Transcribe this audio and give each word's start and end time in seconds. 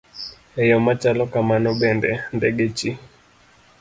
E 0.61 0.63
yo 0.69 0.77
machalo 0.85 1.23
kamano 1.33 1.69
bende, 1.81 2.11
ndege 2.37 2.65
chi 2.77 2.89